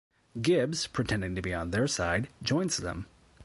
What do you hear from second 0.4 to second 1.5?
Gibbs, pretending to